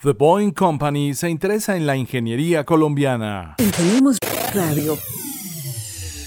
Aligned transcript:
The 0.00 0.12
Boeing 0.12 0.52
Company 0.52 1.12
se 1.12 1.28
interesa 1.28 1.76
en 1.76 1.84
la 1.84 1.96
ingeniería 1.96 2.62
colombiana. 2.62 3.56
Tenemos 3.76 4.16
radio. 4.54 4.96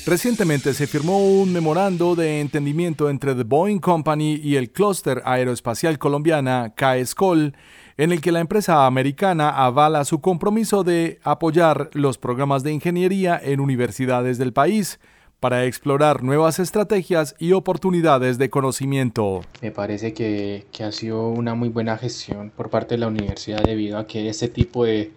Recientemente 0.05 0.74
se 0.74 0.88
firmó 0.88 1.25
un 1.25 1.54
memorando 1.54 2.15
de 2.15 2.42
entendimiento 2.42 3.10
entre 3.10 3.34
The 3.34 3.44
Boeing 3.44 3.79
Company 3.79 4.42
y 4.44 4.57
el 4.57 4.73
Clúster 4.73 5.21
Aeroespacial 5.23 5.97
Colombiana, 5.99 6.73
CAESCOL, 6.76 7.55
en 7.96 8.12
el 8.12 8.20
que 8.20 8.34
la 8.34 8.42
empresa 8.42 8.86
americana 8.86 9.49
avala 9.52 10.04
su 10.04 10.20
compromiso 10.20 10.84
de 10.84 11.22
apoyar 11.24 11.92
los 11.94 12.18
programas 12.18 12.64
de 12.64 12.74
ingeniería 12.74 13.40
en 13.42 13.62
universidades 13.62 14.38
del 14.38 14.52
país 14.52 15.00
para 15.42 15.66
explorar 15.66 16.21
nuevas 16.21 16.60
estrategias 16.60 17.36
y 17.39 17.54
oportunidades 17.54 18.38
de 18.38 18.52
conocimiento. 18.52 19.42
Me 19.60 19.71
parece 19.71 20.14
que, 20.14 20.68
ha 20.80 20.92
sido 20.92 21.30
una 21.30 21.56
muy 21.56 21.70
buena 21.70 21.98
gestión 21.98 22.52
por 22.56 22.70
parte 22.70 22.94
de 22.94 23.00
la 23.00 23.07
universidad 23.07 23.64
debido 23.64 23.98
a 23.98 24.06
que 24.06 24.30
este 24.30 24.50
tipo 24.50 24.86
de, 24.86 25.12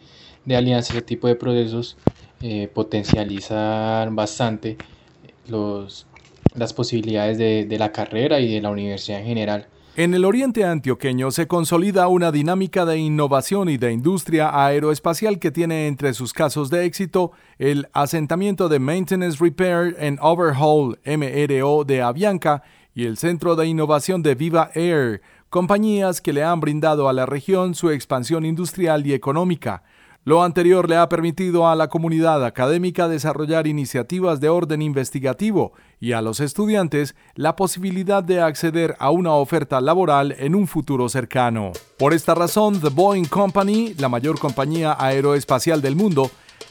de 0.47 0.57
alianzas, 0.57 0.97
este 0.97 1.07
tipo 1.07 1.29
de 1.29 1.37
procesos 1.37 1.99
eh, 2.41 2.69
potencializan 2.73 4.17
bastante 4.17 4.79
los, 5.47 6.07
las 6.55 6.73
posibilidades 6.73 7.37
de, 7.37 7.67
de 7.67 7.79
la 7.79 7.93
carrera 7.93 8.41
y 8.41 8.51
de 8.51 8.63
la 8.63 8.71
universidad 8.71 9.21
en 9.21 9.27
general. 9.27 9.69
En 9.97 10.13
el 10.13 10.25
oriente 10.25 10.65
antioqueño 10.65 11.31
se 11.31 11.47
consolida 11.47 12.09
una 12.09 12.33
dinámica 12.33 12.85
de 12.85 12.99
innovación 12.99 13.69
y 13.69 13.77
de 13.77 13.93
industria 13.93 14.51
aeroespacial 14.67 15.39
que 15.39 15.53
tiene 15.53 15.87
entre 15.87 16.15
sus 16.15 16.33
casos 16.33 16.69
de 16.69 16.85
éxito 16.85 17.31
el 17.61 17.87
asentamiento 17.93 18.69
de 18.69 18.81
Maintenance 18.81 19.39
Repair 19.39 19.97
and 20.01 20.19
Overhaul 20.21 20.99
MRO 21.07 21.85
de 21.85 22.03
Avianca 22.03 22.65
y 22.93 23.05
el 23.05 23.19
Centro 23.19 23.55
de 23.55 23.69
Innovación 23.69 24.21
de 24.25 24.35
Viva 24.35 24.73
Air, 24.75 25.23
compañías 25.49 26.21
que 26.21 26.33
le 26.33 26.43
han 26.43 26.59
brindado 26.59 27.09
a 27.09 27.13
la 27.13 27.25
región 27.25 27.77
su 27.77 27.91
expansión 27.91 28.45
industrial 28.45 29.07
y 29.07 29.13
económica. 29.13 29.85
Lo 30.27 30.43
anterior 30.43 30.89
le 30.89 30.97
ha 30.97 31.07
permitido 31.11 31.69
a 31.69 31.77
la 31.77 31.89
comunidad 31.89 32.47
académica 32.47 33.09
desarrollar 33.09 33.67
iniciativas 33.67 34.41
de 34.41 34.49
orden 34.49 34.81
investigativo 34.81 35.75
y 36.01 36.13
a 36.13 36.23
los 36.23 36.41
estudiantes 36.41 37.15
la 37.35 37.57
posibilidad 37.57 38.25
de 38.25 38.41
acceder 38.41 38.97
a 39.01 39.11
una 39.11 39.35
oferta 39.35 39.83
laboral 39.83 40.35
en 40.39 40.55
un 40.55 40.67
futuro 40.67 41.11
cercano. 41.11 41.73
Por 41.99 42.15
esta 42.15 42.35
razón, 42.35 42.81
The 42.81 42.89
Boeing 42.89 43.27
Company, 43.27 43.93
la 43.99 44.09
mayor 44.09 44.39
compañía 44.39 44.97
aeroespacial 44.99 45.83
del 45.83 45.95
mundo, 45.95 46.31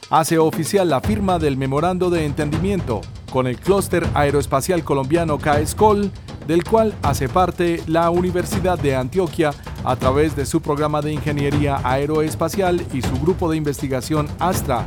hace 0.09 0.39
oficial 0.39 0.89
la 0.89 1.01
firma 1.01 1.38
del 1.38 1.55
memorando 1.55 2.09
de 2.09 2.25
entendimiento 2.25 3.01
con 3.31 3.45
el 3.45 3.59
clúster 3.59 4.03
aeroespacial 4.15 4.83
colombiano 4.83 5.38
CAESCOL, 5.38 6.11
del 6.47 6.63
cual 6.63 6.95
hace 7.03 7.29
parte 7.29 7.83
la 7.85 8.09
Universidad 8.09 8.79
de 8.79 8.95
Antioquia 8.95 9.51
a 9.83 9.95
través 9.95 10.35
de 10.35 10.45
su 10.45 10.61
programa 10.61 11.01
de 11.01 11.13
ingeniería 11.13 11.79
aeroespacial 11.83 12.85
y 12.93 13.01
su 13.01 13.19
grupo 13.19 13.49
de 13.49 13.57
investigación 13.57 14.27
ASTRA, 14.39 14.85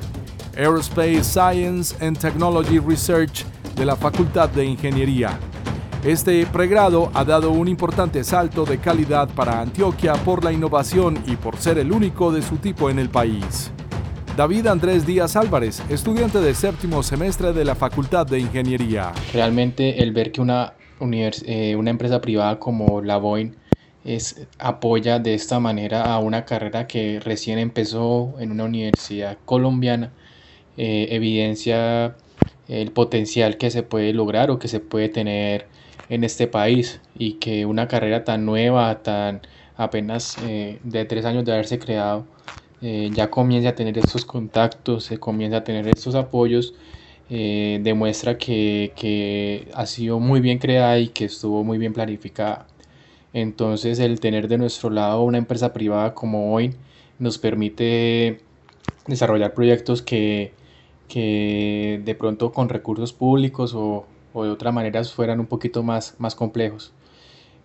Aerospace 0.56 1.24
Science 1.24 1.94
and 2.04 2.18
Technology 2.18 2.78
Research 2.78 3.44
de 3.76 3.84
la 3.84 3.96
Facultad 3.96 4.48
de 4.48 4.64
Ingeniería. 4.64 5.38
Este 6.04 6.46
pregrado 6.46 7.10
ha 7.14 7.24
dado 7.24 7.50
un 7.50 7.68
importante 7.68 8.22
salto 8.22 8.64
de 8.64 8.78
calidad 8.78 9.28
para 9.28 9.60
Antioquia 9.60 10.14
por 10.14 10.44
la 10.44 10.52
innovación 10.52 11.18
y 11.26 11.36
por 11.36 11.56
ser 11.56 11.78
el 11.78 11.92
único 11.92 12.32
de 12.32 12.42
su 12.42 12.56
tipo 12.56 12.88
en 12.90 12.98
el 12.98 13.08
país. 13.08 13.72
David 14.36 14.66
Andrés 14.66 15.06
Díaz 15.06 15.34
Álvarez, 15.34 15.82
estudiante 15.88 16.40
de 16.40 16.54
séptimo 16.54 17.02
semestre 17.02 17.52
de 17.52 17.64
la 17.64 17.74
Facultad 17.74 18.26
de 18.26 18.38
Ingeniería. 18.38 19.12
Realmente 19.32 20.02
el 20.02 20.12
ver 20.12 20.30
que 20.30 20.40
una, 20.40 20.74
eh, 21.00 21.76
empresa 21.86 22.20
privada 22.20 22.58
como 22.58 23.00
la 23.00 23.16
Boeing 23.16 23.52
es, 24.06 24.46
apoya 24.58 25.18
de 25.18 25.34
esta 25.34 25.60
manera 25.60 26.14
a 26.14 26.18
una 26.20 26.44
carrera 26.44 26.86
que 26.86 27.20
recién 27.20 27.58
empezó 27.58 28.34
en 28.38 28.52
una 28.52 28.64
universidad 28.64 29.38
colombiana, 29.44 30.12
eh, 30.76 31.08
evidencia 31.10 32.16
el 32.68 32.92
potencial 32.92 33.58
que 33.58 33.70
se 33.70 33.82
puede 33.82 34.12
lograr 34.12 34.50
o 34.50 34.58
que 34.58 34.68
se 34.68 34.80
puede 34.80 35.08
tener 35.08 35.68
en 36.08 36.24
este 36.24 36.46
país 36.46 37.00
y 37.14 37.34
que 37.34 37.66
una 37.66 37.88
carrera 37.88 38.24
tan 38.24 38.44
nueva, 38.46 39.02
tan 39.02 39.42
apenas 39.76 40.38
eh, 40.38 40.80
de 40.84 41.04
tres 41.04 41.24
años 41.24 41.44
de 41.44 41.52
haberse 41.52 41.78
creado, 41.78 42.26
eh, 42.80 43.10
ya 43.12 43.30
comienza 43.30 43.70
a 43.70 43.74
tener 43.74 43.98
estos 43.98 44.24
contactos, 44.24 45.04
se 45.04 45.18
comienza 45.18 45.58
a 45.58 45.64
tener 45.64 45.88
estos 45.88 46.14
apoyos, 46.14 46.74
demuestra 47.28 48.38
que, 48.38 48.92
que, 48.96 49.68
ha 49.74 49.86
sido 49.86 50.20
muy 50.20 50.40
bien 50.40 50.58
creada 50.58 50.98
y 50.98 51.08
que 51.08 51.24
estuvo 51.26 51.64
muy 51.64 51.78
bien 51.78 51.92
planificada. 51.92 52.75
Entonces 53.36 53.98
el 53.98 54.18
tener 54.18 54.48
de 54.48 54.56
nuestro 54.56 54.88
lado 54.88 55.22
una 55.22 55.36
empresa 55.36 55.74
privada 55.74 56.14
como 56.14 56.54
hoy 56.54 56.74
nos 57.18 57.36
permite 57.36 58.40
desarrollar 59.06 59.52
proyectos 59.52 60.00
que, 60.00 60.54
que 61.06 62.00
de 62.02 62.14
pronto 62.14 62.50
con 62.50 62.70
recursos 62.70 63.12
públicos 63.12 63.74
o, 63.74 64.06
o 64.32 64.44
de 64.44 64.50
otra 64.50 64.72
manera 64.72 65.04
fueran 65.04 65.38
un 65.38 65.44
poquito 65.44 65.82
más, 65.82 66.14
más 66.16 66.34
complejos. 66.34 66.94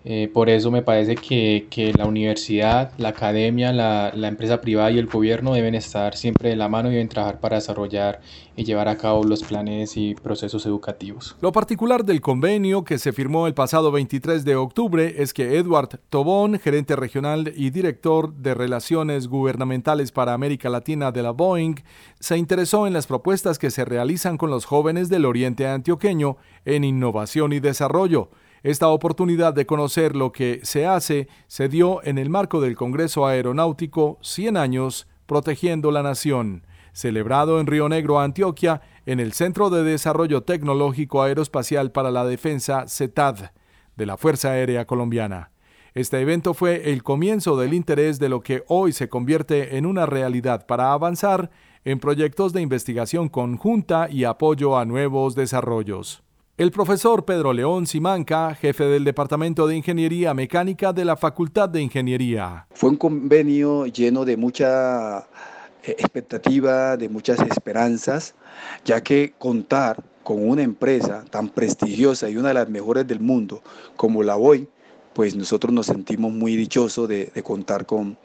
Eh, 0.04 0.32
por 0.34 0.50
eso 0.50 0.72
me 0.72 0.82
parece 0.82 1.16
que, 1.16 1.68
que, 1.70 1.94
la 1.94 2.06
universidad, 2.06 2.92
la 2.98 3.10
academia, 3.10 3.72
la, 3.72 4.12
la, 4.16 4.30
empresa 4.30 4.60
privada 4.60 4.90
y 4.90 4.98
el 4.98 5.06
gobierno 5.06 5.54
deben 5.54 5.76
estar 5.76 6.16
siempre 6.16 6.50
de 6.50 6.56
la 6.56 6.68
mano 6.68 6.90
y 6.90 6.94
deben 6.94 7.08
trabajar 7.08 7.40
para 7.40 7.58
desarrollar 7.58 8.20
y 8.56 8.64
llevar 8.64 8.88
a 8.88 8.98
cabo 8.98 9.24
los 9.24 9.44
planes 9.44 9.98
y 9.98 10.16
procesos 10.16 10.66
educativos. 10.66 11.36
Lo 11.40 11.52
particular 11.52 12.04
del 12.04 12.20
convenio 12.20 12.84
que 12.84 12.98
se 12.98 13.14
firmó 13.14 13.46
el 13.46 13.54
pasado 13.54 13.92
23 13.92 14.44
de 14.44 14.56
octubre 14.56 15.22
es 15.22 15.34
que 15.34 15.58
Edward 15.58 16.00
Tobón, 16.10 16.58
gerente 16.58 16.96
regional 16.96 17.54
y 17.56 17.70
director 17.70 18.34
de 18.34 18.56
Relaciones 18.56 19.28
Gubernamentales 19.28 20.12
para 20.12 20.34
América 20.34 20.70
Latina 20.70 21.12
de 21.12 21.22
la 21.22 21.32
Boeing, 21.32 21.76
se 22.20 22.38
interesó 22.38 22.88
en 22.88 22.94
las 22.94 23.06
propuestas 23.06 23.60
que 23.60 23.70
se 23.70 23.86
realizan 23.86 24.38
con 24.38 24.50
los 24.50 24.66
jóvenes 24.66 25.10
del 25.10 25.26
Oriente 25.26 25.68
Antioqueño 25.68 26.38
en 26.66 26.86
innovación 26.86 27.54
y 27.54 27.60
desarrollo 27.60 28.30
esta 28.64 28.90
oportunidad 28.90 29.54
de 29.54 29.66
conocer 29.66 30.16
lo 30.16 30.32
que 30.32 30.60
se 30.64 30.86
hace 30.86 31.28
se 31.48 31.68
dio 31.68 32.04
en 32.04 32.18
el 32.18 32.30
marco 32.30 32.62
del 32.62 32.76
Congreso 32.76 33.26
Aeronáutico 33.26 34.20
100 34.22 34.58
años 34.58 35.08
protegiendo 35.26 35.92
la 35.92 36.04
nación, 36.04 36.68
celebrado 36.94 37.60
en 37.60 37.68
Río 37.68 37.90
Negro, 37.90 38.20
Antioquia, 38.20 38.82
en 39.06 39.20
el 39.20 39.34
Centro 39.34 39.70
de 39.70 39.84
Desarrollo 39.84 40.44
Tecnológico 40.44 41.24
Aeroespacial 41.24 41.92
para 41.92 42.12
la 42.12 42.26
Defensa 42.26 42.86
CETAD 42.88 43.52
de 43.96 44.06
la 44.06 44.18
Fuerza 44.18 44.52
Aérea 44.52 44.86
Colombiana. 44.86 45.52
Este 45.94 46.20
evento 46.20 46.54
fue 46.54 46.92
el 46.92 47.04
comienzo 47.04 47.58
del 47.58 47.74
interés 47.74 48.20
de 48.20 48.30
lo 48.30 48.42
que 48.42 48.64
hoy 48.68 48.94
se 48.94 49.10
convierte 49.10 49.78
en 49.78 49.86
una 49.86 50.06
realidad 50.06 50.66
para 50.66 50.94
avanzar 50.94 51.50
en 51.84 52.00
proyectos 52.00 52.54
de 52.54 52.62
investigación 52.62 53.28
conjunta 53.28 54.08
y 54.10 54.24
apoyo 54.24 54.78
a 54.78 54.86
nuevos 54.86 55.36
desarrollos. 55.36 56.24
El 56.58 56.70
profesor 56.70 57.24
Pedro 57.24 57.54
León 57.54 57.88
Simanca, 57.88 58.54
jefe 58.54 58.84
del 58.84 59.06
Departamento 59.06 59.68
de 59.68 59.78
Ingeniería 59.78 60.34
Mecánica 60.34 60.92
de 60.92 61.06
la 61.06 61.16
Facultad 61.16 61.70
de 61.70 61.82
Ingeniería. 61.82 62.68
Fue 62.72 62.90
un 62.90 62.98
convenio 62.98 63.86
lleno 63.88 64.26
de 64.26 64.36
mucha 64.36 65.20
eh, 65.20 65.96
expectativa, 65.98 66.98
de 66.98 67.08
muchas 67.08 67.40
esperanzas, 67.40 68.36
ya 68.84 69.02
que 69.02 69.34
contar 69.40 70.04
con 70.24 70.48
una 70.48 70.62
empresa 70.62 71.24
tan 71.32 71.48
prestigiosa 71.50 72.30
y 72.30 72.36
una 72.36 72.50
de 72.50 72.56
las 72.56 72.70
mejores 72.70 73.08
del 73.08 73.22
mundo 73.22 73.64
como 73.96 74.22
la 74.22 74.36
BOI, 74.36 74.68
pues 75.14 75.36
nosotros 75.36 75.72
nos 75.74 75.86
sentimos 75.86 76.34
muy 76.34 76.58
dichosos 76.58 77.08
de, 77.08 77.32
contar 77.44 77.86
con, 77.86 78.18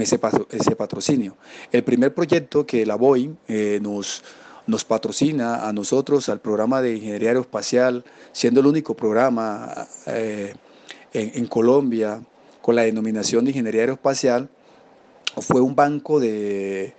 ese 0.00 0.18
patrocinio. 0.18 1.36
El 1.70 1.84
primer 1.84 2.12
proyecto 2.12 2.66
que 2.66 2.84
la 2.84 2.96
BOI 2.96 3.36
eh, 3.46 3.78
nos 3.80 4.22
nos 4.68 4.84
patrocina 4.84 5.66
a 5.66 5.72
nosotros, 5.72 6.28
al 6.28 6.40
programa 6.40 6.82
de 6.82 6.96
ingeniería 6.96 7.30
aeroespacial, 7.30 8.04
siendo 8.32 8.60
el 8.60 8.66
único 8.66 8.94
programa 8.94 9.88
eh, 10.06 10.54
en, 11.14 11.46
Colombia 11.46 12.20
con 12.60 12.76
la 12.76 12.82
denominación 12.82 13.44
de 13.44 13.52
ingeniería 13.52 13.80
aeroespacial, 13.80 14.50
fue 15.40 15.62
un 15.62 15.74
banco 15.74 16.20
de, 16.20 16.94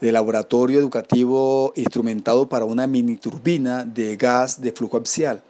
laboratorio 0.00 0.78
educativo 0.80 1.72
instrumentado 1.76 2.48
para 2.48 2.64
una 2.64 2.86
mini 2.86 3.16
turbina 3.16 3.84
de 3.84 4.16
gas 4.16 4.60
de 4.60 4.72
flujo 4.72 4.96
axial. 4.96 5.42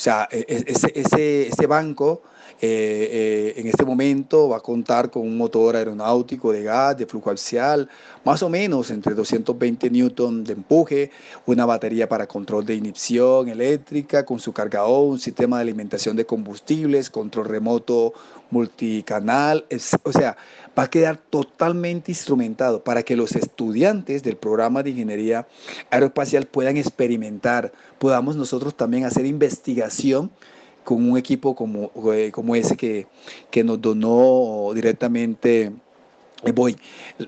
O 0.00 0.02
sea, 0.02 0.26
e, 0.32 0.46
e, 0.48 0.64
ese, 0.66 0.90
ese, 0.94 1.48
ese 1.48 1.66
banco 1.66 2.22
eh, 2.62 3.52
eh, 3.52 3.60
en 3.60 3.66
este 3.66 3.84
momento 3.84 4.48
va 4.48 4.56
a 4.56 4.60
contar 4.60 5.10
con 5.10 5.20
un 5.20 5.36
motor 5.36 5.76
aeronáutico 5.76 6.52
de 6.52 6.62
gas, 6.62 6.96
de 6.96 7.04
flujo 7.04 7.28
axial, 7.28 7.86
más 8.24 8.42
o 8.42 8.48
menos 8.48 8.90
entre 8.90 9.14
220 9.14 9.90
newton 9.90 10.42
de 10.42 10.54
empuje, 10.54 11.10
una 11.44 11.66
batería 11.66 12.08
para 12.08 12.26
control 12.26 12.64
de 12.64 12.76
inyección 12.76 13.50
eléctrica 13.50 14.24
con 14.24 14.40
su 14.40 14.54
cargador, 14.54 15.06
un 15.06 15.18
sistema 15.18 15.56
de 15.58 15.64
alimentación 15.64 16.16
de 16.16 16.24
combustibles, 16.24 17.10
control 17.10 17.44
remoto 17.44 18.14
multicanal, 18.50 19.64
o 20.02 20.12
sea, 20.12 20.36
va 20.78 20.84
a 20.84 20.90
quedar 20.90 21.16
totalmente 21.16 22.10
instrumentado 22.10 22.82
para 22.82 23.02
que 23.02 23.16
los 23.16 23.34
estudiantes 23.36 24.22
del 24.22 24.36
programa 24.36 24.82
de 24.82 24.90
ingeniería 24.90 25.46
aeroespacial 25.90 26.46
puedan 26.46 26.76
experimentar, 26.76 27.72
podamos 27.98 28.36
nosotros 28.36 28.76
también 28.76 29.04
hacer 29.04 29.26
investigación 29.26 30.30
con 30.84 31.10
un 31.10 31.18
equipo 31.18 31.54
como, 31.54 31.90
eh, 32.12 32.30
como 32.32 32.56
ese 32.56 32.76
que, 32.76 33.06
que 33.50 33.62
nos 33.62 33.80
donó 33.80 34.70
directamente 34.74 35.72
Boeing. 36.54 36.76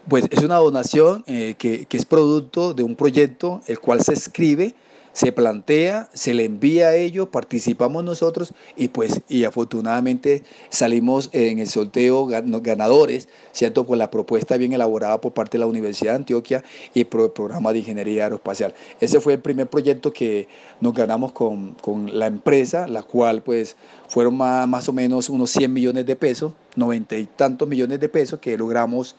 Pues 0.08 0.24
es 0.30 0.42
una 0.42 0.56
donación 0.56 1.22
que, 1.24 1.54
que 1.54 1.96
es 1.96 2.04
producto 2.06 2.72
de 2.72 2.82
un 2.82 2.96
proyecto 2.96 3.60
el 3.66 3.78
cual 3.78 4.00
se 4.02 4.14
escribe 4.14 4.74
se 5.12 5.30
plantea, 5.32 6.08
se 6.14 6.34
le 6.34 6.44
envía 6.44 6.88
a 6.88 6.96
ellos, 6.96 7.28
participamos 7.28 8.02
nosotros 8.02 8.54
y 8.76 8.88
pues 8.88 9.20
y 9.28 9.44
afortunadamente 9.44 10.42
salimos 10.70 11.28
en 11.32 11.58
el 11.58 11.68
sorteo 11.68 12.26
ganadores, 12.26 13.28
¿cierto? 13.52 13.86
Con 13.86 13.98
la 13.98 14.10
propuesta 14.10 14.56
bien 14.56 14.72
elaborada 14.72 15.20
por 15.20 15.32
parte 15.32 15.58
de 15.58 15.60
la 15.60 15.66
Universidad 15.66 16.12
de 16.12 16.16
Antioquia 16.16 16.64
y 16.94 17.04
por 17.04 17.22
el 17.22 17.30
programa 17.30 17.72
de 17.72 17.80
Ingeniería 17.80 18.24
Aeroespacial. 18.24 18.74
Ese 19.00 19.20
fue 19.20 19.34
el 19.34 19.40
primer 19.40 19.68
proyecto 19.68 20.12
que 20.12 20.48
nos 20.80 20.94
ganamos 20.94 21.32
con, 21.32 21.76
la 22.12 22.26
empresa, 22.26 22.88
la 22.88 23.02
cual 23.02 23.42
pues 23.42 23.76
fueron 24.08 24.36
más, 24.36 24.66
más, 24.66 24.88
o 24.88 24.92
menos 24.92 25.28
unos 25.28 25.50
100 25.50 25.72
millones 25.72 26.06
de 26.06 26.16
pesos, 26.16 26.52
90 26.76 27.16
y 27.16 27.26
tantos 27.26 27.68
millones 27.68 28.00
de 28.00 28.08
pesos 28.08 28.40
que 28.40 28.56
logramos 28.56 29.14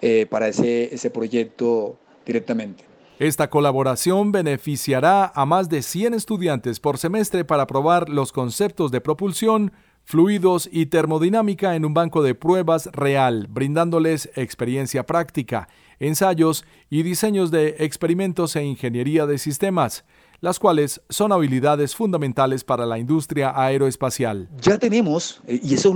eh, 0.00 0.26
para 0.28 0.48
ese, 0.48 0.92
ese 0.94 1.10
proyecto 1.10 1.96
directamente. 2.26 2.89
Esta 3.20 3.50
colaboración 3.50 4.32
beneficiará 4.32 5.30
a 5.34 5.44
más 5.44 5.68
de 5.68 5.82
100 5.82 6.14
estudiantes 6.14 6.80
por 6.80 6.96
semestre 6.96 7.44
para 7.44 7.66
probar 7.66 8.08
los 8.08 8.32
conceptos 8.32 8.90
de 8.92 9.02
propulsión, 9.02 9.72
fluidos 10.04 10.70
y 10.72 10.86
termodinámica 10.86 11.76
en 11.76 11.84
un 11.84 11.92
banco 11.92 12.22
de 12.22 12.34
pruebas 12.34 12.86
real, 12.94 13.46
brindándoles 13.50 14.30
experiencia 14.36 15.04
práctica, 15.04 15.68
ensayos 15.98 16.64
y 16.88 17.02
diseños 17.02 17.50
de 17.50 17.76
experimentos 17.80 18.56
e 18.56 18.64
ingeniería 18.64 19.26
de 19.26 19.36
sistemas 19.36 20.06
las 20.40 20.58
cuales 20.58 21.00
son 21.08 21.32
habilidades 21.32 21.94
fundamentales 21.94 22.64
para 22.64 22.86
la 22.86 22.98
industria 22.98 23.52
aeroespacial. 23.54 24.48
Ya 24.60 24.78
tenemos, 24.78 25.40
eh, 25.46 25.60
y 25.62 25.74
eso 25.74 25.94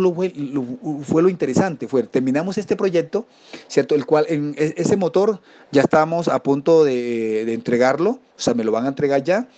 fue 1.04 1.22
lo 1.22 1.28
interesante, 1.28 1.88
fue, 1.88 2.02
terminamos 2.02 2.58
este 2.58 2.76
proyecto, 2.76 3.26
¿cierto? 3.68 3.94
El 3.94 4.06
cual, 4.06 4.26
en 4.28 4.54
e, 4.58 4.74
ese 4.76 4.96
motor 4.96 5.40
ya 5.72 5.82
estamos 5.82 6.28
a 6.28 6.42
punto 6.42 6.84
de 6.84 7.52
entregarlo, 7.52 8.10
o 8.10 8.40
sea, 8.40 8.54
me 8.54 8.64
lo 8.64 8.72
van 8.72 8.84
a 8.84 8.88
entregar 8.88 9.22
ya, 9.22 9.48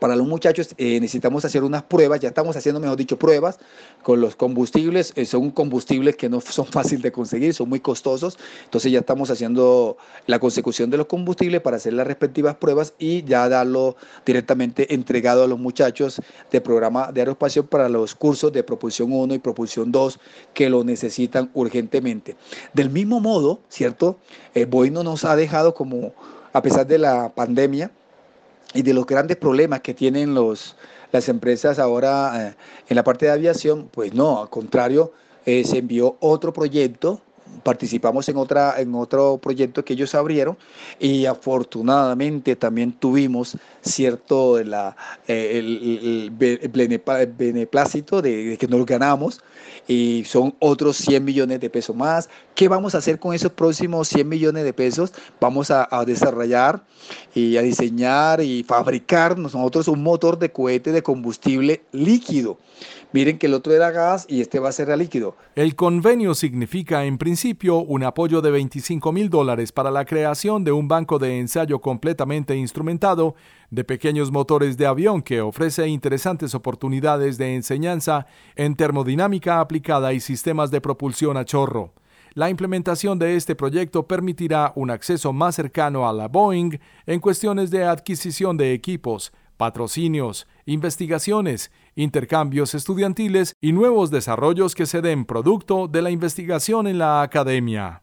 para 0.00 0.16
los 0.16 0.26
muchachos 0.26 0.74
eh, 0.78 0.98
necesitamos 0.98 1.44
hacer 1.44 1.62
unas 1.62 1.82
pruebas, 1.82 2.20
ya 2.20 2.28
estamos 2.28 2.56
haciendo, 2.56 2.80
mejor 2.80 2.96
dicho, 2.96 3.18
pruebas 3.18 3.58
con 4.02 4.20
los 4.20 4.34
combustibles. 4.34 5.12
Eh, 5.14 5.26
son 5.26 5.50
combustibles 5.50 6.16
que 6.16 6.28
no 6.28 6.40
son 6.50 6.66
fáciles 6.66 7.02
de 7.02 7.12
conseguir, 7.12 7.54
son 7.54 7.68
muy 7.68 7.80
costosos. 7.80 8.38
Entonces 8.64 8.90
ya 8.90 9.00
estamos 9.00 9.30
haciendo 9.30 9.98
la 10.26 10.38
consecución 10.38 10.90
de 10.90 10.96
los 10.96 11.06
combustibles 11.06 11.60
para 11.60 11.76
hacer 11.76 11.92
las 11.92 12.06
respectivas 12.06 12.56
pruebas 12.56 12.94
y 12.98 13.22
ya 13.24 13.48
darlo 13.48 13.96
directamente 14.24 14.94
entregado 14.94 15.44
a 15.44 15.46
los 15.46 15.58
muchachos 15.58 16.20
del 16.50 16.62
programa 16.62 17.12
de 17.12 17.20
aeroespacio 17.20 17.66
para 17.66 17.88
los 17.88 18.14
cursos 18.14 18.52
de 18.52 18.62
propulsión 18.62 19.12
1 19.12 19.34
y 19.34 19.38
propulsión 19.38 19.92
2 19.92 20.18
que 20.54 20.70
lo 20.70 20.82
necesitan 20.82 21.50
urgentemente. 21.52 22.36
Del 22.72 22.90
mismo 22.90 23.20
modo, 23.20 23.60
¿cierto? 23.68 24.18
Eh, 24.54 24.64
Boeing 24.64 24.92
no 24.92 25.04
nos 25.04 25.24
ha 25.24 25.36
dejado 25.36 25.74
como, 25.74 26.14
a 26.52 26.62
pesar 26.62 26.86
de 26.86 26.98
la 26.98 27.32
pandemia, 27.34 27.90
y 28.74 28.82
de 28.82 28.94
los 28.94 29.06
grandes 29.06 29.36
problemas 29.36 29.80
que 29.80 29.94
tienen 29.94 30.34
los, 30.34 30.76
las 31.12 31.28
empresas 31.28 31.78
ahora 31.78 32.48
eh, 32.48 32.54
en 32.88 32.96
la 32.96 33.04
parte 33.04 33.26
de 33.26 33.32
aviación, 33.32 33.88
pues 33.90 34.14
no, 34.14 34.42
al 34.42 34.50
contrario, 34.50 35.12
eh, 35.46 35.64
se 35.64 35.78
envió 35.78 36.16
otro 36.20 36.52
proyecto 36.52 37.20
participamos 37.62 38.28
en, 38.28 38.36
otra, 38.36 38.80
en 38.80 38.94
otro 38.94 39.38
proyecto 39.38 39.84
que 39.84 39.92
ellos 39.92 40.14
abrieron 40.14 40.56
y 40.98 41.26
afortunadamente 41.26 42.56
también 42.56 42.92
tuvimos 42.92 43.56
cierto 43.82 44.58
eh, 44.58 45.58
el, 45.58 46.30
beneplácito 46.34 48.22
de, 48.22 48.56
que 48.58 48.66
nos 48.66 48.84
ganamos 48.86 49.40
y 49.86 50.24
son 50.24 50.54
otros 50.58 50.96
100 50.96 51.24
millones 51.24 51.60
de 51.60 51.70
pesos 51.70 51.94
más. 51.96 52.28
¿Qué 52.54 52.68
vamos 52.68 52.94
a 52.94 52.98
hacer 52.98 53.18
con 53.18 53.34
esos 53.34 53.52
próximos 53.52 54.08
100 54.08 54.28
millones 54.28 54.64
de 54.64 54.72
pesos? 54.72 55.12
Vamos 55.40 55.70
a, 55.70 55.88
a 55.90 56.04
desarrollar 56.04 56.82
y 57.34 57.56
a 57.56 57.62
diseñar 57.62 58.40
y 58.40 58.62
fabricar 58.62 59.38
nosotros 59.38 59.88
un 59.88 60.02
motor 60.02 60.38
de 60.38 60.50
cohete 60.50 60.92
de 60.92 61.02
combustible 61.02 61.82
líquido 61.92 62.58
Miren 63.12 63.38
que 63.38 63.46
el 63.46 63.54
otro 63.54 63.74
era 63.74 63.90
gas 63.90 64.24
y 64.28 64.40
este 64.40 64.60
va 64.60 64.68
a 64.68 64.72
ser 64.72 64.90
a 64.90 64.96
líquido. 64.96 65.36
El 65.56 65.74
convenio 65.74 66.34
significa 66.34 67.04
en 67.04 67.18
principio 67.18 67.39
un 67.86 68.04
apoyo 68.04 68.42
de 68.42 68.50
25 68.50 69.12
mil 69.12 69.30
dólares 69.30 69.72
para 69.72 69.90
la 69.90 70.04
creación 70.04 70.62
de 70.62 70.72
un 70.72 70.88
banco 70.88 71.18
de 71.18 71.38
ensayo 71.38 71.80
completamente 71.80 72.54
instrumentado 72.54 73.34
de 73.70 73.82
pequeños 73.82 74.30
motores 74.30 74.76
de 74.76 74.86
avión 74.86 75.22
que 75.22 75.40
ofrece 75.40 75.88
interesantes 75.88 76.54
oportunidades 76.54 77.38
de 77.38 77.54
enseñanza 77.54 78.26
en 78.56 78.74
termodinámica 78.74 79.60
aplicada 79.60 80.12
y 80.12 80.20
sistemas 80.20 80.70
de 80.70 80.82
propulsión 80.82 81.38
a 81.38 81.46
chorro. 81.46 81.94
La 82.34 82.50
implementación 82.50 83.18
de 83.18 83.34
este 83.36 83.56
proyecto 83.56 84.06
permitirá 84.06 84.72
un 84.76 84.90
acceso 84.90 85.32
más 85.32 85.54
cercano 85.54 86.06
a 86.06 86.12
la 86.12 86.28
Boeing 86.28 86.78
en 87.06 87.20
cuestiones 87.20 87.70
de 87.70 87.84
adquisición 87.84 88.58
de 88.58 88.74
equipos, 88.74 89.32
patrocinios, 89.60 90.46
investigaciones, 90.64 91.70
intercambios 91.94 92.74
estudiantiles 92.74 93.56
y 93.60 93.72
nuevos 93.72 94.10
desarrollos 94.10 94.74
que 94.74 94.86
se 94.86 95.02
den 95.02 95.26
producto 95.26 95.86
de 95.86 96.00
la 96.00 96.10
investigación 96.10 96.86
en 96.86 96.96
la 96.96 97.20
academia. 97.20 98.02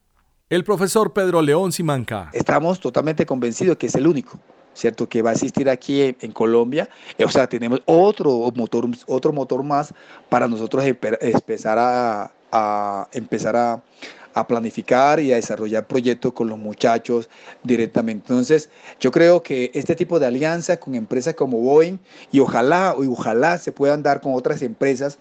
El 0.51 0.63
profesor 0.63 1.13
Pedro 1.13 1.41
León 1.41 1.71
Simanca. 1.71 2.29
Estamos 2.31 2.79
totalmente 2.79 3.25
convencidos 3.25 3.75
que 3.77 3.87
es 3.87 3.95
el 3.95 4.05
único. 4.05 4.37
¿cierto? 4.75 5.09
Que 5.09 5.23
va 5.23 5.31
a 5.31 5.33
existir 5.33 5.67
aquí 5.67 6.15
en, 6.21 6.31
Colombia. 6.31 6.87
O 7.25 7.29
sea, 7.29 7.47
tenemos 7.47 7.81
otro 7.85 8.51
motor, 8.53 8.87
otro 9.07 9.33
motor 9.33 9.63
más 9.63 9.91
para 10.29 10.47
nosotros 10.47 10.85
empezar 10.85 11.79
a, 11.79 12.31
a 12.51 13.07
empezar 13.13 13.55
a, 13.55 13.81
a 14.39 14.47
planificar 14.47 15.19
y 15.19 15.31
a 15.33 15.35
desarrollar 15.35 15.87
proyectos 15.87 16.33
con 16.33 16.47
los 16.47 16.57
muchachos 16.57 17.29
directamente. 17.63 18.25
Entonces, 18.29 18.69
yo 18.99 19.11
creo 19.11 19.41
que 19.41 19.71
este 19.73 19.95
tipo 19.95 20.19
de 20.19 20.27
alianzas 20.27 20.77
con 20.77 20.95
empresas 20.95 21.33
como 21.33 21.59
Boeing 21.59 21.97
y 22.31 22.39
ojalá, 22.39 22.95
y 22.99 23.07
ojalá 23.07 23.57
se 23.57 23.71
puedan 23.71 24.03
dar 24.03 24.21
con 24.21 24.33
otras 24.33 24.61
empresas 24.61 25.17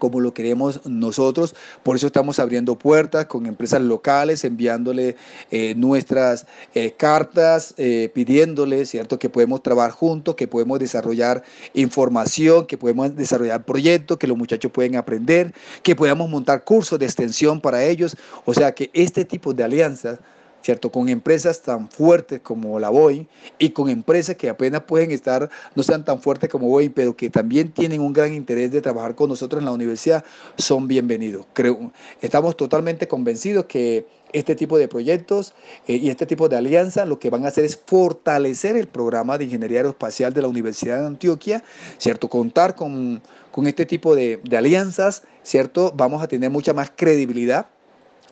como 0.00 0.18
lo 0.18 0.34
queremos 0.34 0.80
nosotros. 0.84 1.54
Por 1.84 1.94
eso 1.94 2.08
estamos 2.08 2.40
abriendo 2.40 2.76
puertas 2.76 3.26
con 3.26 3.46
empresas 3.46 3.80
locales, 3.80 4.42
enviándole 4.42 5.14
eh, 5.52 5.74
nuestras 5.76 6.46
eh, 6.74 6.94
cartas, 6.96 7.74
eh, 7.76 8.10
pidiéndole, 8.12 8.84
¿cierto?, 8.86 9.20
que 9.20 9.28
podemos 9.28 9.62
trabajar 9.62 9.92
juntos, 9.92 10.34
que 10.34 10.48
podemos 10.48 10.80
desarrollar 10.80 11.44
información, 11.74 12.66
que 12.66 12.76
podemos 12.76 13.14
desarrollar 13.14 13.64
proyectos, 13.64 14.18
que 14.18 14.26
los 14.26 14.36
muchachos 14.36 14.72
pueden 14.72 14.96
aprender, 14.96 15.54
que 15.84 15.94
podamos 15.94 16.28
montar 16.28 16.64
cursos 16.64 16.98
de 16.98 17.06
extensión 17.06 17.60
para 17.60 17.84
ellos. 17.84 18.16
O 18.44 18.52
sea 18.52 18.72
que 18.72 18.90
este 18.92 19.24
tipo 19.24 19.54
de 19.54 19.62
alianzas 19.62 20.18
¿cierto? 20.62 20.90
Con 20.90 21.08
empresas 21.08 21.62
tan 21.62 21.88
fuertes 21.88 22.40
como 22.40 22.78
la 22.78 22.90
Boeing 22.90 23.26
y 23.58 23.70
con 23.70 23.88
empresas 23.88 24.36
que 24.36 24.48
apenas 24.48 24.82
pueden 24.82 25.10
estar, 25.10 25.48
no 25.74 25.82
sean 25.82 26.04
tan 26.04 26.20
fuertes 26.20 26.50
como 26.50 26.68
Boeing, 26.68 26.90
pero 26.90 27.16
que 27.16 27.30
también 27.30 27.72
tienen 27.72 28.00
un 28.00 28.12
gran 28.12 28.32
interés 28.34 28.70
de 28.72 28.80
trabajar 28.80 29.14
con 29.14 29.28
nosotros 29.28 29.60
en 29.60 29.66
la 29.66 29.72
universidad, 29.72 30.24
son 30.56 30.88
bienvenidos. 30.88 31.46
Creo, 31.52 31.92
estamos 32.20 32.56
totalmente 32.56 33.08
convencidos 33.08 33.66
que 33.66 34.06
este 34.32 34.54
tipo 34.54 34.78
de 34.78 34.88
proyectos 34.88 35.54
eh, 35.86 35.96
y 35.96 36.08
este 36.08 36.26
tipo 36.26 36.48
de 36.48 36.56
alianzas 36.56 37.08
lo 37.08 37.18
que 37.18 37.30
van 37.30 37.44
a 37.44 37.48
hacer 37.48 37.64
es 37.64 37.76
fortalecer 37.84 38.76
el 38.76 38.86
programa 38.86 39.38
de 39.38 39.44
ingeniería 39.44 39.78
aeroespacial 39.78 40.32
de 40.32 40.42
la 40.42 40.48
Universidad 40.48 41.00
de 41.00 41.06
Antioquia, 41.06 41.64
¿cierto? 41.98 42.28
Contar 42.28 42.74
con, 42.74 43.22
con 43.50 43.66
este 43.66 43.86
tipo 43.86 44.14
de, 44.14 44.40
de 44.44 44.56
alianzas, 44.56 45.24
¿cierto? 45.42 45.92
Vamos 45.96 46.22
a 46.22 46.28
tener 46.28 46.50
mucha 46.50 46.72
más 46.72 46.92
credibilidad 46.94 47.66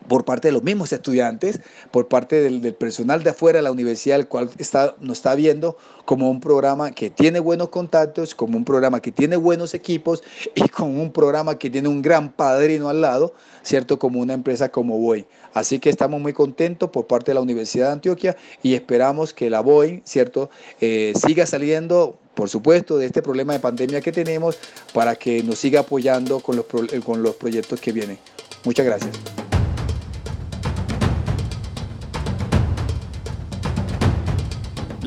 por 0.08 0.24
parte 0.24 0.48
de 0.48 0.52
los 0.52 0.62
mismos 0.62 0.92
estudiantes, 0.92 1.60
por 1.90 2.08
parte 2.08 2.40
del, 2.40 2.74
personal 2.74 3.22
de 3.22 3.30
afuera 3.30 3.58
de 3.58 3.62
la 3.62 3.72
universidad, 3.72 4.18
el 4.18 4.26
cual 4.26 4.50
está, 4.58 4.94
nos 5.00 5.18
está 5.18 5.34
viendo 5.34 5.76
como 6.04 6.30
un 6.30 6.40
programa 6.40 6.90
que 6.90 7.10
tiene 7.10 7.38
buenos 7.38 7.68
contactos, 7.68 8.34
como 8.34 8.56
un 8.56 8.64
programa 8.64 9.00
que 9.00 9.12
tiene 9.12 9.36
buenos 9.36 9.74
equipos 9.74 10.22
y 10.54 10.68
como 10.68 11.02
un 11.02 11.12
programa 11.12 11.58
que 11.58 11.70
tiene 11.70 11.88
un 11.88 12.02
gran 12.02 12.32
padrino 12.32 12.88
al 12.88 13.02
lado, 13.02 13.34
¿cierto? 13.62 13.98
Como 13.98 14.20
una 14.20 14.34
empresa 14.34 14.70
como 14.70 14.98
Boeing. 14.98 15.24
Así 15.52 15.78
que 15.78 15.90
estamos 15.90 16.20
muy 16.20 16.32
contentos 16.32 16.90
por 16.90 17.06
parte 17.06 17.30
de 17.30 17.34
la 17.34 17.40
Universidad 17.42 17.86
de 17.86 17.92
Antioquia 17.92 18.36
y 18.62 18.74
esperamos 18.74 19.34
que 19.34 19.50
la 19.50 19.60
Boeing, 19.60 20.00
¿cierto? 20.04 20.50
Eh, 20.80 21.12
siga 21.14 21.46
saliendo 21.46 22.18
por 22.38 22.48
supuesto, 22.48 22.96
de 22.98 23.06
este 23.06 23.20
problema 23.20 23.52
de 23.52 23.58
pandemia 23.58 24.00
que 24.00 24.12
tenemos 24.12 24.56
para 24.94 25.16
que 25.16 25.42
nos 25.42 25.58
siga 25.58 25.80
apoyando 25.80 26.38
con 26.38 26.54
los, 26.54 26.66
con 27.04 27.20
los 27.20 27.34
proyectos 27.34 27.80
que 27.80 27.90
vienen. 27.90 28.16
Muchas 28.64 28.86
gracias. 28.86 29.47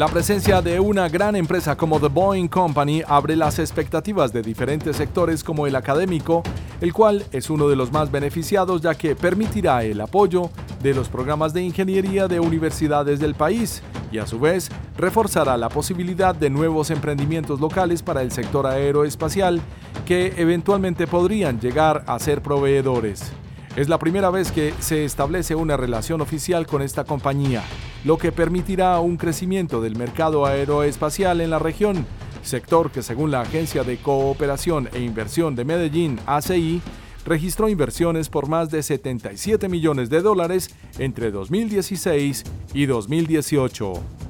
La 0.02 0.08
presencia 0.08 0.64
de 0.64 0.80
una 0.80 1.08
gran 1.10 1.36
empresa 1.36 1.78
como 1.78 2.00
The 2.00 2.08
Boeing 2.08 2.48
Company 2.48 3.04
abre 3.08 3.36
las 3.36 3.60
expectativas 3.60 4.34
de 4.34 4.42
diferentes 4.42 4.98
sectores 4.98 5.44
como 5.44 5.68
el 5.68 5.76
académico, 5.76 6.42
el 6.82 6.92
cual 6.92 7.24
es 7.32 7.52
uno 7.52 7.68
de 7.68 7.76
los 7.76 7.92
más 7.92 8.10
beneficiados 8.10 8.82
ya 8.82 8.96
que 8.96 9.16
permitirá 9.16 9.84
el 9.84 10.02
apoyo 10.02 10.50
de 10.82 10.96
los 10.96 11.08
programas 11.08 11.54
de 11.54 11.62
ingeniería 11.62 12.28
de 12.28 12.40
universidades 12.40 13.20
del 13.20 13.36
país 13.36 13.84
y 14.12 14.18
a 14.18 14.26
su 14.26 14.40
vez 14.40 14.72
reforzará 14.98 15.56
la 15.56 15.70
posibilidad 15.70 16.34
de 16.34 16.50
nuevos 16.50 16.90
emprendimientos 16.90 17.60
locales 17.62 18.02
para 18.02 18.24
el 18.24 18.32
sector 18.32 18.66
aeroespacial 18.66 19.62
que 20.08 20.34
eventualmente 20.38 21.06
podrían 21.06 21.60
llegar 21.60 22.06
a 22.08 22.18
ser 22.18 22.42
proveedores. 22.42 23.32
Es 23.76 23.88
la 23.88 24.00
primera 24.00 24.32
vez 24.32 24.52
que 24.52 24.74
se 24.80 25.06
establece 25.06 25.54
una 25.54 25.78
relación 25.78 26.22
oficial 26.22 26.66
con 26.66 26.82
esta 26.82 27.04
compañía, 27.04 27.62
lo 28.04 28.18
que 28.18 28.32
permitirá 28.32 29.00
un 29.00 29.18
crecimiento 29.18 29.82
del 29.82 29.96
mercado 29.96 30.46
aeroespacial 30.46 31.42
en 31.42 31.50
la 31.50 31.60
región, 31.60 32.06
sector 32.44 32.92
que 32.92 33.04
según 33.04 33.32
la 33.32 33.42
Agencia 33.42 33.84
de 33.84 33.98
Cooperación 33.98 34.90
e 34.94 35.02
Inversión 35.02 35.56
de 35.56 35.66
Medellín, 35.66 36.20
ACI, 36.26 36.82
registró 37.26 37.70
inversiones 37.70 38.30
por 38.30 38.48
más 38.48 38.70
de 38.72 38.82
77 38.82 39.70
millones 39.70 40.10
de 40.10 40.22
dólares 40.22 40.76
entre 40.98 41.32
2016 41.32 42.44
y 42.74 42.86
2018. 42.86 44.21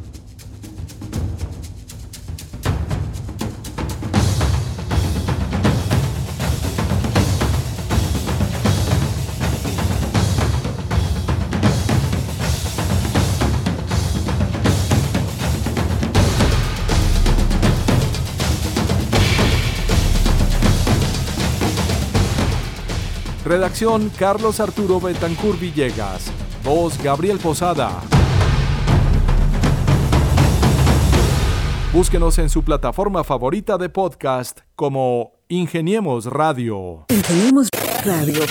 Redacción 23.44 24.12
Carlos 24.20 24.60
Arturo 24.60 25.00
Betancur 25.00 25.58
Villegas. 25.58 26.32
Voz 26.64 27.02
Gabriel 27.02 27.40
Posada. 27.40 28.02
Búsquenos 31.92 32.38
en 32.38 32.50
su 32.50 32.64
plataforma 32.64 33.24
favorita 33.24 33.78
de 33.78 33.90
podcast 33.90 34.60
como 34.76 35.34
Ingeniemos 35.50 36.26
Radio. 36.28 37.06
Ingeniemos 37.10 37.68
Radio. 38.06 38.42